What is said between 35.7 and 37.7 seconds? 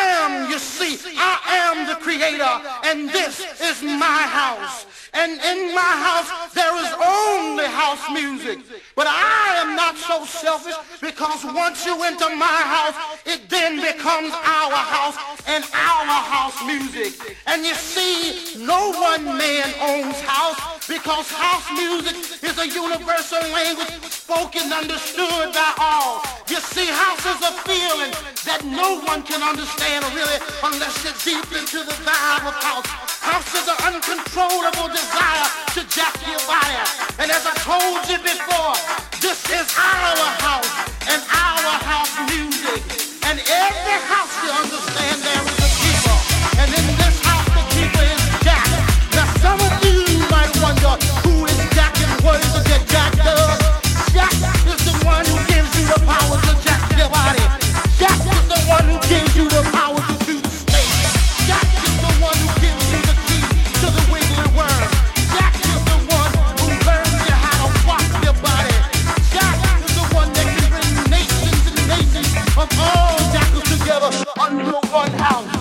to jack your body. And as I